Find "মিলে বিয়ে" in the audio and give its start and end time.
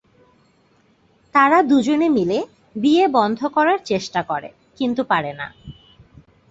2.09-3.05